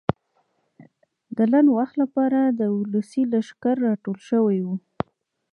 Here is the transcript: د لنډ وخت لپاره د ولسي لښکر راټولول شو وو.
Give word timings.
د 1.37 1.39
لنډ 1.51 1.69
وخت 1.77 1.95
لپاره 2.03 2.39
د 2.59 2.61
ولسي 2.77 3.23
لښکر 3.31 3.75
راټولول 3.87 4.21
شو 4.27 4.41
وو. 4.65 4.75